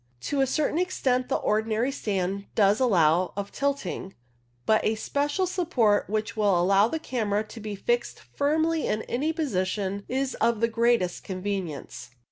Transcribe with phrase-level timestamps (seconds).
[0.21, 4.15] To a certain extent the ordinary stand does allow of tilting,
[4.65, 9.31] but a special support which will allow the camera to be fixed firmly in any
[9.31, 12.09] position is of the greatest convenience.